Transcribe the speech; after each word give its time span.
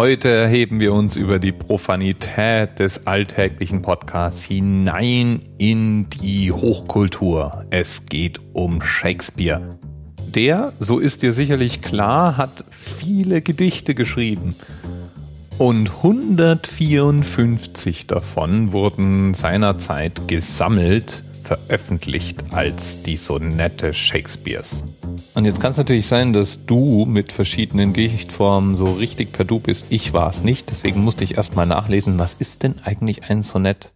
Heute 0.00 0.30
erheben 0.30 0.80
wir 0.80 0.94
uns 0.94 1.14
über 1.14 1.38
die 1.38 1.52
Profanität 1.52 2.78
des 2.78 3.06
alltäglichen 3.06 3.82
Podcasts 3.82 4.42
hinein 4.42 5.42
in 5.58 6.08
die 6.08 6.50
Hochkultur. 6.50 7.66
Es 7.68 8.06
geht 8.06 8.40
um 8.54 8.80
Shakespeare. 8.80 9.60
Der, 10.34 10.72
so 10.78 11.00
ist 11.00 11.20
dir 11.20 11.34
sicherlich 11.34 11.82
klar, 11.82 12.38
hat 12.38 12.64
viele 12.70 13.42
Gedichte 13.42 13.94
geschrieben. 13.94 14.54
Und 15.58 15.90
154 15.98 18.06
davon 18.06 18.72
wurden 18.72 19.34
seinerzeit 19.34 20.28
gesammelt 20.28 21.24
veröffentlicht 21.50 22.54
als 22.54 23.02
die 23.02 23.16
Sonette 23.16 23.92
Shakespeares. 23.92 24.84
Und 25.34 25.46
jetzt 25.46 25.60
kann 25.60 25.72
es 25.72 25.78
natürlich 25.78 26.06
sein, 26.06 26.32
dass 26.32 26.64
du 26.64 27.06
mit 27.06 27.32
verschiedenen 27.32 27.92
Gedichtformen 27.92 28.76
so 28.76 28.84
richtig 28.84 29.32
per 29.32 29.44
Du 29.44 29.58
bist. 29.58 29.88
Ich 29.90 30.12
war 30.12 30.30
es 30.30 30.44
nicht, 30.44 30.70
deswegen 30.70 31.02
musste 31.02 31.24
ich 31.24 31.36
erstmal 31.36 31.66
nachlesen, 31.66 32.20
was 32.20 32.34
ist 32.34 32.62
denn 32.62 32.76
eigentlich 32.84 33.24
ein 33.24 33.42
Sonett? 33.42 33.90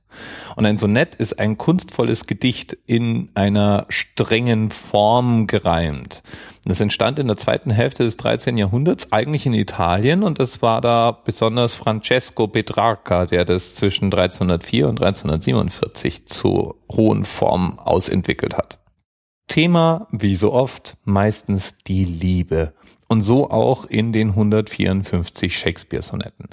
Und 0.57 0.67
ein 0.67 0.79
Sonett 0.79 1.15
ist 1.15 1.39
ein 1.39 1.59
kunstvolles 1.59 2.27
Gedicht 2.27 2.77
in 2.87 3.31
einer 3.35 3.87
strengen 3.89 4.71
Form 4.71 5.47
gereimt. 5.47 6.23
Das 6.65 6.81
entstand 6.81 7.19
in 7.19 7.27
der 7.27 7.37
zweiten 7.37 7.71
Hälfte 7.71 8.05
des 8.05 8.17
13. 8.17 8.57
Jahrhunderts, 8.57 9.13
eigentlich 9.13 9.45
in 9.45 9.55
Italien, 9.55 10.23
und 10.23 10.39
das 10.39 10.63
war 10.63 10.81
da 10.81 11.11
besonders 11.11 11.75
Francesco 11.75 12.47
Petrarca, 12.47 13.27
der 13.27 13.45
das 13.45 13.75
zwischen 13.75 14.07
1304 14.07 14.89
und 14.89 15.03
1347 15.03 16.27
zur 16.27 16.77
hohen 16.91 17.25
Form 17.25 17.79
ausentwickelt 17.79 18.57
hat. 18.57 18.79
Thema, 19.49 20.09
wie 20.11 20.37
so 20.37 20.53
oft, 20.53 20.97
meistens 21.05 21.79
die 21.79 22.05
Liebe. 22.05 22.73
Und 23.09 23.23
so 23.23 23.51
auch 23.51 23.85
in 23.85 24.13
den 24.13 24.31
154 24.31 25.57
Shakespeare-Sonetten. 25.57 26.49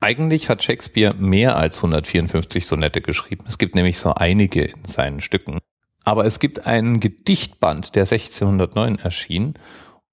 Eigentlich 0.00 0.48
hat 0.48 0.62
Shakespeare 0.62 1.14
mehr 1.14 1.56
als 1.56 1.76
154 1.78 2.66
Sonette 2.66 3.02
geschrieben. 3.02 3.44
Es 3.46 3.58
gibt 3.58 3.74
nämlich 3.74 3.98
so 3.98 4.14
einige 4.14 4.62
in 4.62 4.84
seinen 4.86 5.20
Stücken. 5.20 5.58
Aber 6.04 6.24
es 6.24 6.40
gibt 6.40 6.66
einen 6.66 7.00
Gedichtband, 7.00 7.94
der 7.94 8.02
1609 8.02 8.98
erschien 8.98 9.54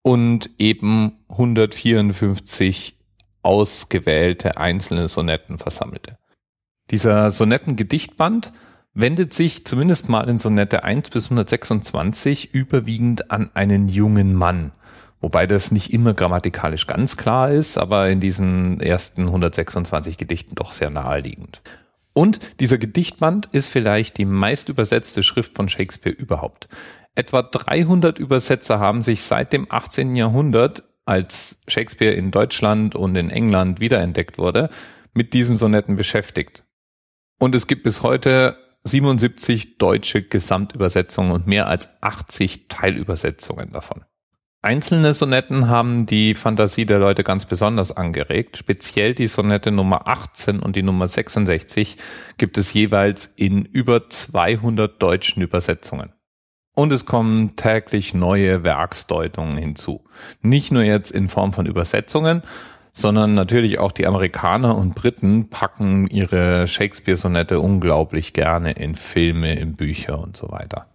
und 0.01 0.49
eben 0.57 1.17
154 1.29 2.97
ausgewählte 3.41 4.57
einzelne 4.57 5.07
Sonetten 5.07 5.57
versammelte. 5.57 6.17
Dieser 6.91 7.31
Sonetten-Gedichtband 7.31 8.51
wendet 8.93 9.33
sich 9.33 9.65
zumindest 9.65 10.09
mal 10.09 10.27
in 10.27 10.37
Sonette 10.37 10.83
1 10.83 11.09
bis 11.11 11.25
126 11.25 12.53
überwiegend 12.53 13.31
an 13.31 13.51
einen 13.53 13.87
jungen 13.87 14.33
Mann. 14.33 14.73
Wobei 15.19 15.47
das 15.47 15.71
nicht 15.71 15.93
immer 15.93 16.13
grammatikalisch 16.13 16.85
ganz 16.85 17.17
klar 17.17 17.51
ist, 17.51 17.77
aber 17.77 18.07
in 18.09 18.19
diesen 18.19 18.79
ersten 18.79 19.23
126 19.23 20.17
Gedichten 20.17 20.55
doch 20.55 20.71
sehr 20.71 20.89
naheliegend. 20.89 21.61
Und 22.13 22.59
dieser 22.59 22.77
Gedichtband 22.77 23.47
ist 23.51 23.69
vielleicht 23.69 24.17
die 24.17 24.25
meist 24.25 24.69
übersetzte 24.69 25.23
Schrift 25.23 25.55
von 25.55 25.69
Shakespeare 25.69 26.15
überhaupt. 26.15 26.67
Etwa 27.15 27.41
300 27.41 28.19
Übersetzer 28.19 28.79
haben 28.79 29.01
sich 29.01 29.23
seit 29.23 29.53
dem 29.53 29.67
18. 29.69 30.15
Jahrhundert, 30.15 30.83
als 31.05 31.61
Shakespeare 31.67 32.13
in 32.13 32.31
Deutschland 32.31 32.95
und 32.95 33.15
in 33.15 33.29
England 33.29 33.79
wiederentdeckt 33.79 34.37
wurde, 34.37 34.69
mit 35.13 35.33
diesen 35.33 35.55
Sonetten 35.55 35.95
beschäftigt. 35.95 36.63
Und 37.39 37.55
es 37.55 37.67
gibt 37.67 37.83
bis 37.83 38.03
heute 38.03 38.57
77 38.83 39.77
deutsche 39.77 40.21
Gesamtübersetzungen 40.23 41.31
und 41.31 41.47
mehr 41.47 41.67
als 41.67 41.89
80 42.01 42.67
Teilübersetzungen 42.67 43.71
davon. 43.71 44.03
Einzelne 44.67 45.13
Sonetten 45.13 45.69
haben 45.69 46.05
die 46.07 46.35
Fantasie 46.35 46.85
der 46.85 46.99
Leute 46.99 47.23
ganz 47.23 47.45
besonders 47.45 47.95
angeregt. 47.95 48.57
Speziell 48.57 49.13
die 49.13 49.27
Sonette 49.27 49.71
Nummer 49.71 50.09
18 50.09 50.59
und 50.59 50.75
die 50.75 50.83
Nummer 50.83 51.07
66 51.07 51.95
gibt 52.37 52.57
es 52.57 52.73
jeweils 52.73 53.27
in 53.37 53.63
über 53.63 54.09
200 54.09 55.01
deutschen 55.01 55.41
Übersetzungen. 55.41 56.11
Und 56.75 56.91
es 56.91 57.05
kommen 57.05 57.55
täglich 57.55 58.13
neue 58.13 58.65
Werksdeutungen 58.65 59.57
hinzu. 59.57 60.03
Nicht 60.41 60.73
nur 60.73 60.83
jetzt 60.83 61.11
in 61.11 61.29
Form 61.29 61.53
von 61.53 61.65
Übersetzungen, 61.65 62.41
sondern 62.91 63.35
natürlich 63.35 63.79
auch 63.79 63.93
die 63.93 64.05
Amerikaner 64.05 64.77
und 64.77 64.95
Briten 64.95 65.49
packen 65.49 66.07
ihre 66.07 66.67
Shakespeare-Sonette 66.67 67.61
unglaublich 67.61 68.33
gerne 68.33 68.73
in 68.73 68.97
Filme, 68.97 69.57
in 69.57 69.75
Bücher 69.75 70.19
und 70.19 70.35
so 70.35 70.51
weiter. 70.51 70.87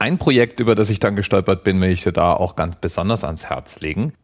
Ein 0.00 0.16
Projekt, 0.16 0.60
über 0.60 0.74
das 0.74 0.88
ich 0.88 0.98
dann 0.98 1.14
gestolpert 1.14 1.62
bin, 1.62 1.78
will 1.82 1.90
ich 1.90 2.04
da 2.04 2.32
auch 2.32 2.56
ganz 2.56 2.76
besonders 2.76 3.22
ans 3.22 3.50
Herz 3.50 3.80
legen, 3.80 4.14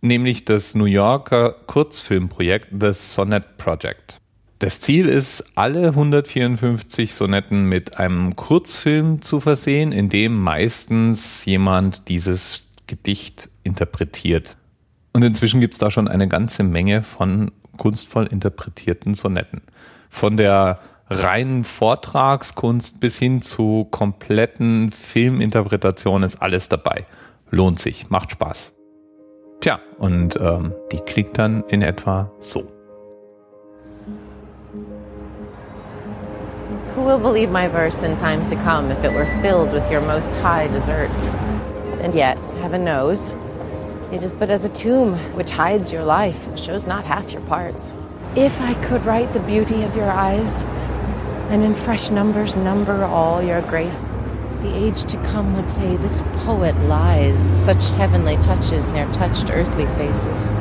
nämlich 0.00 0.44
das 0.44 0.74
New 0.74 0.86
Yorker 0.86 1.52
Kurzfilmprojekt 1.68 2.66
The 2.80 2.92
Sonnet 2.92 3.56
Project. 3.56 4.18
Das 4.58 4.80
Ziel 4.80 5.06
ist, 5.06 5.52
alle 5.54 5.90
154 5.90 7.14
Sonetten 7.14 7.68
mit 7.68 7.96
einem 7.98 8.34
Kurzfilm 8.34 9.22
zu 9.22 9.38
versehen, 9.38 9.92
in 9.92 10.08
dem 10.08 10.36
meistens 10.36 11.44
jemand 11.44 12.08
dieses 12.08 12.66
Gedicht 12.88 13.50
interpretiert. 13.62 14.56
Und 15.12 15.22
inzwischen 15.22 15.60
gibt 15.60 15.74
es 15.74 15.78
da 15.78 15.92
schon 15.92 16.08
eine 16.08 16.26
ganze 16.26 16.64
Menge 16.64 17.02
von 17.02 17.52
kunstvoll 17.76 18.26
interpretierten 18.26 19.14
Sonetten. 19.14 19.62
Von 20.10 20.36
der 20.36 20.80
reinen 21.22 21.64
Vortragskunst 21.64 23.00
bis 23.00 23.18
hin 23.18 23.42
zu 23.42 23.86
kompletten 23.90 24.90
Filminterpretation 24.90 26.22
ist 26.22 26.40
alles 26.42 26.68
dabei. 26.68 27.06
Lohnt 27.50 27.78
sich, 27.78 28.10
macht 28.10 28.32
Spaß. 28.32 28.72
Tja, 29.60 29.78
und 29.98 30.38
ähm, 30.40 30.74
die 30.92 31.00
klingt 31.00 31.38
dann 31.38 31.64
in 31.68 31.82
etwa 31.82 32.30
so. 32.40 32.64
Who 36.96 37.04
will 37.04 37.18
believe 37.18 37.50
my 37.50 37.68
verse 37.68 38.06
in 38.06 38.16
time 38.16 38.44
to 38.46 38.56
come 38.56 38.90
if 38.90 39.02
it 39.04 39.12
were 39.12 39.26
filled 39.40 39.72
with 39.72 39.90
your 39.90 40.00
most 40.00 40.36
high 40.36 40.68
deserts? 40.68 41.30
And 42.02 42.14
yet, 42.14 42.38
heaven 42.60 42.84
knows, 42.84 43.34
it 44.12 44.22
is 44.22 44.32
but 44.32 44.48
as 44.48 44.64
a 44.64 44.68
tomb 44.68 45.14
which 45.34 45.50
hides 45.50 45.92
your 45.92 46.04
life 46.04 46.46
and 46.46 46.58
shows 46.58 46.86
not 46.86 47.04
half 47.04 47.32
your 47.32 47.42
parts. 47.42 47.96
If 48.36 48.60
I 48.60 48.74
could 48.84 49.04
write 49.06 49.32
the 49.32 49.40
beauty 49.40 49.82
of 49.82 49.96
your 49.96 50.10
eyes, 50.10 50.64
and 51.54 51.62
in 51.62 51.72
fresh 51.72 52.10
numbers 52.10 52.56
number 52.56 53.04
all 53.04 53.40
your 53.40 53.62
grace. 53.62 54.02
The 54.62 54.74
age 54.74 55.04
to 55.04 55.16
come 55.18 55.54
would 55.54 55.70
say, 55.70 55.96
This 55.96 56.20
poet 56.38 56.76
lies, 56.86 57.56
such 57.64 57.90
heavenly 57.90 58.36
touches 58.38 58.90
ne'er 58.90 59.10
touched 59.12 59.50
earthly 59.52 59.86
faces. 59.94 60.52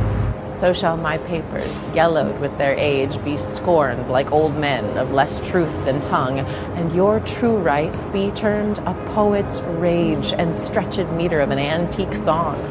So 0.54 0.72
shall 0.72 0.96
my 0.96 1.18
papers, 1.18 1.90
yellowed 1.96 2.40
with 2.40 2.56
their 2.60 2.76
age, 2.76 3.22
be 3.26 3.38
scorned 3.38 4.12
like 4.12 4.32
old 4.32 4.56
men 4.56 4.86
of 5.00 5.12
less 5.12 5.40
truth 5.50 5.74
than 5.86 6.00
tongue, 6.04 6.42
and 6.78 6.94
your 6.94 7.20
true 7.22 7.58
rights 7.58 8.06
be 8.06 8.30
termed 8.30 8.78
a 8.86 8.94
poet's 9.08 9.62
rage 9.62 10.32
and 10.32 10.56
stretched 10.56 11.10
meter 11.14 11.40
of 11.40 11.50
an 11.50 11.58
antique 11.58 12.14
song. 12.14 12.62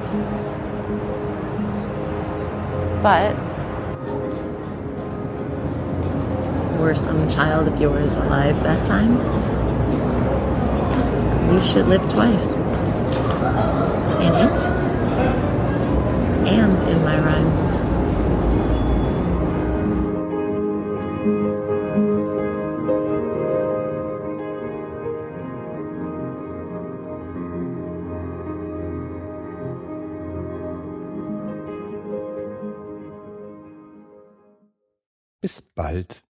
But 3.02 3.34
were 6.82 6.94
some 6.96 7.28
child 7.28 7.68
of 7.68 7.80
yours 7.80 8.16
alive 8.16 8.60
that 8.64 8.84
time, 8.84 9.12
you 11.52 11.60
should 11.60 11.86
live 11.86 12.02
twice. 12.08 12.56
In 14.26 14.32
it 14.46 14.58
and 16.48 16.82
in 16.88 17.04
my 17.04 17.18
rhyme. 17.20 17.52
Bis 35.40 35.60
bald. 35.60 36.31